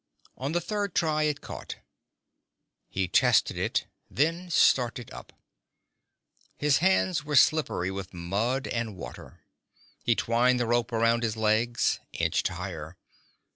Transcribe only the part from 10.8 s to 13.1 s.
around his legs, inched higher.